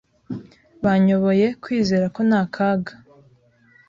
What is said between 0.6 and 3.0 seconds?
Banyoboye kwizera ko nta kaga.